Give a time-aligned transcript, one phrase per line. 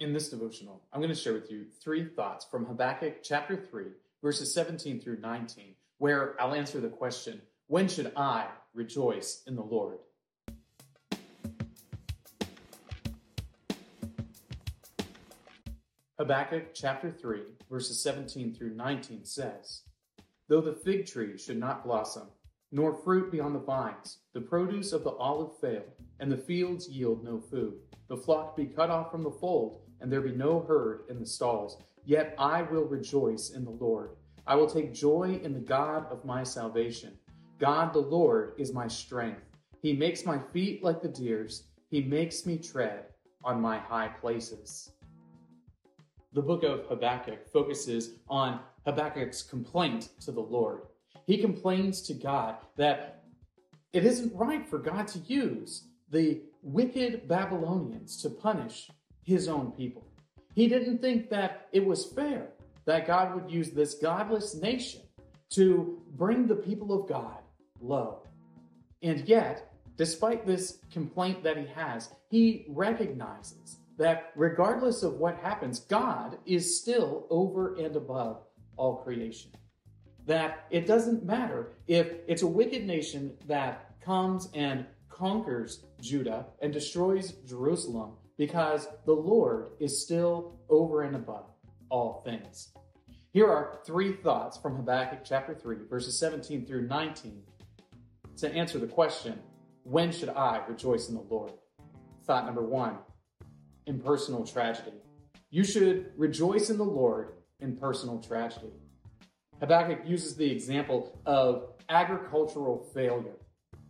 [0.00, 3.84] In this devotional, I'm going to share with you three thoughts from Habakkuk chapter 3,
[4.20, 9.62] verses 17 through 19, where I'll answer the question When should I rejoice in the
[9.62, 9.98] Lord?
[16.18, 19.82] Habakkuk chapter 3, verses 17 through 19 says,
[20.48, 22.30] Though the fig tree should not blossom,
[22.72, 25.84] nor fruit be on the vines, the produce of the olive fail,
[26.18, 27.74] and the fields yield no food,
[28.08, 31.26] the flock be cut off from the fold, and there be no herd in the
[31.26, 31.82] stalls.
[32.04, 34.10] Yet I will rejoice in the Lord.
[34.46, 37.12] I will take joy in the God of my salvation.
[37.58, 39.42] God the Lord is my strength.
[39.80, 41.64] He makes my feet like the deer's.
[41.88, 43.04] He makes me tread
[43.42, 44.90] on my high places.
[46.32, 50.82] The book of Habakkuk focuses on Habakkuk's complaint to the Lord.
[51.26, 53.24] He complains to God that
[53.92, 58.90] it isn't right for God to use the wicked Babylonians to punish
[59.24, 60.06] his own people.
[60.54, 62.48] He didn't think that it was fair
[62.84, 65.00] that God would use this godless nation
[65.50, 67.38] to bring the people of God
[67.80, 68.22] low.
[69.02, 75.80] And yet, despite this complaint that he has, he recognizes that regardless of what happens,
[75.80, 78.42] God is still over and above
[78.76, 79.50] all creation.
[80.26, 86.72] That it doesn't matter if it's a wicked nation that comes and conquers Judah and
[86.72, 91.46] destroys Jerusalem, because the Lord is still over and above
[91.88, 92.72] all things.
[93.32, 97.42] Here are three thoughts from Habakkuk chapter 3, verses 17 through 19,
[98.36, 99.38] to answer the question
[99.82, 101.52] when should I rejoice in the Lord?
[102.24, 102.96] Thought number one
[103.86, 104.96] in personal tragedy.
[105.50, 108.72] You should rejoice in the Lord in personal tragedy.
[109.60, 113.36] Habakkuk uses the example of agricultural failure.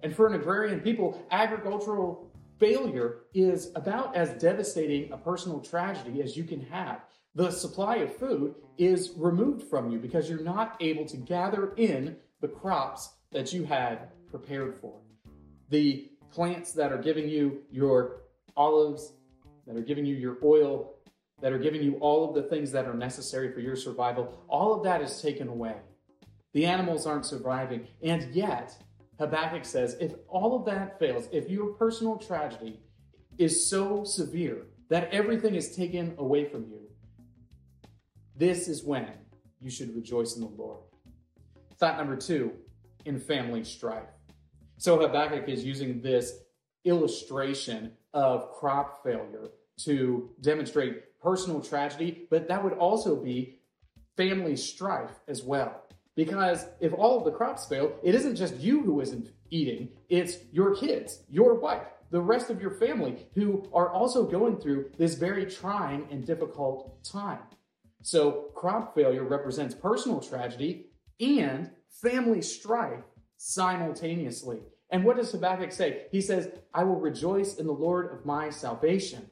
[0.00, 2.27] And for an agrarian people, agricultural
[2.58, 7.02] failure is about as devastating a personal tragedy as you can have.
[7.34, 12.16] The supply of food is removed from you because you're not able to gather in
[12.40, 15.00] the crops that you had prepared for.
[15.70, 18.22] The plants that are giving you your
[18.56, 19.12] olives,
[19.66, 20.94] that are giving you your oil,
[21.40, 24.74] that are giving you all of the things that are necessary for your survival, all
[24.74, 25.76] of that is taken away.
[26.52, 27.86] The animals aren't surviving.
[28.02, 28.76] And yet,
[29.18, 32.80] Habakkuk says, if all of that fails, if your personal tragedy
[33.36, 36.88] is so severe that everything is taken away from you,
[38.36, 39.08] this is when
[39.60, 40.80] you should rejoice in the Lord.
[41.78, 42.52] Thought number two,
[43.04, 44.08] in family strife.
[44.76, 46.38] So Habakkuk is using this
[46.84, 49.48] illustration of crop failure
[49.78, 53.58] to demonstrate personal tragedy, but that would also be
[54.16, 55.87] family strife as well.
[56.18, 60.38] Because if all of the crops fail, it isn't just you who isn't eating, it's
[60.50, 65.14] your kids, your wife, the rest of your family who are also going through this
[65.14, 67.38] very trying and difficult time.
[68.02, 70.86] So, crop failure represents personal tragedy
[71.20, 71.70] and
[72.02, 73.04] family strife
[73.36, 74.58] simultaneously.
[74.90, 76.06] And what does Habakkuk say?
[76.10, 79.30] He says, I will rejoice in the Lord of my salvation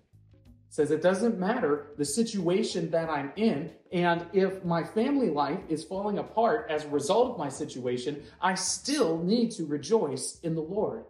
[0.69, 3.71] says it doesn't matter the situation that I'm in.
[3.93, 8.55] And if my family life is falling apart as a result of my situation, I
[8.55, 11.05] still need to rejoice in the Lord.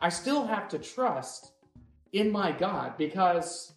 [0.00, 1.52] I still have to trust
[2.12, 3.72] in my God because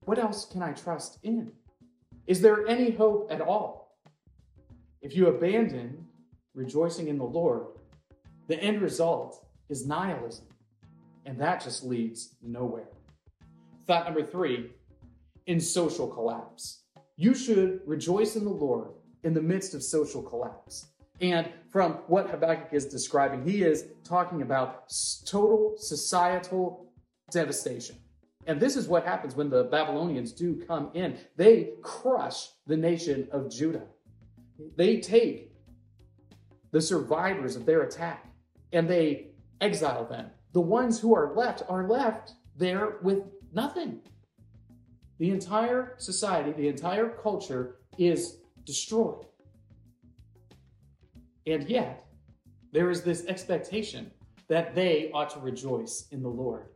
[0.00, 1.52] what else can I trust in?
[2.26, 3.96] Is there any hope at all?
[5.00, 6.06] If you abandon
[6.54, 7.66] rejoicing in the Lord,
[8.48, 10.46] the end result is nihilism,
[11.24, 12.88] and that just leads nowhere.
[13.86, 14.70] Thought number three
[15.46, 16.82] in social collapse.
[17.16, 18.88] You should rejoice in the Lord
[19.22, 20.88] in the midst of social collapse.
[21.20, 24.92] And from what Habakkuk is describing, he is talking about
[25.24, 26.92] total societal
[27.30, 27.96] devastation.
[28.46, 31.18] And this is what happens when the Babylonians do come in.
[31.36, 33.86] They crush the nation of Judah.
[34.76, 35.52] They take
[36.70, 38.26] the survivors of their attack
[38.72, 39.28] and they
[39.60, 40.30] exile them.
[40.52, 43.22] The ones who are left are left there with
[43.52, 44.00] Nothing.
[45.18, 49.24] The entire society, the entire culture is destroyed.
[51.46, 52.06] And yet,
[52.72, 54.10] there is this expectation
[54.48, 56.66] that they ought to rejoice in the Lord.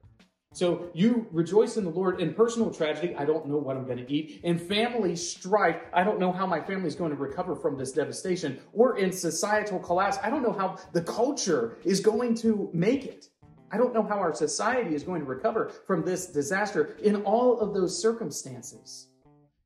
[0.52, 3.14] So you rejoice in the Lord in personal tragedy.
[3.14, 4.40] I don't know what I'm going to eat.
[4.43, 7.93] In family strife, I don't know how my family is going to recover from this
[7.93, 8.58] devastation.
[8.73, 13.26] Or in societal collapse, I don't know how the culture is going to make it.
[13.72, 16.96] I don't know how our society is going to recover from this disaster.
[17.02, 19.08] In all of those circumstances,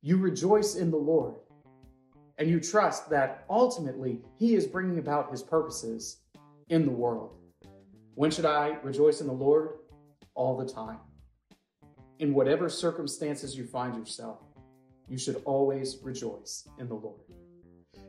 [0.02, 1.36] you rejoice in the Lord
[2.36, 6.18] and you trust that ultimately He is bringing about His purposes
[6.68, 7.36] in the world.
[8.14, 9.70] When should I rejoice in the Lord?
[10.34, 10.98] All the time.
[12.18, 14.40] In whatever circumstances you find yourself,
[15.08, 17.20] you should always rejoice in the Lord.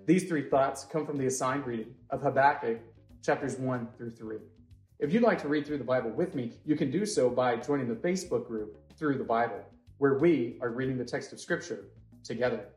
[0.06, 2.80] These three thoughts come from the assigned reading of Habakkuk
[3.24, 4.38] chapters 1 through 3.
[4.97, 7.57] If you'd like to read through the Bible with me, you can do so by
[7.57, 9.59] joining the Facebook group Through the Bible,
[9.97, 11.88] where we are reading the text of Scripture
[12.24, 12.68] together.